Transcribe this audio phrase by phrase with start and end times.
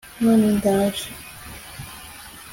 [0.21, 1.07] none ndaje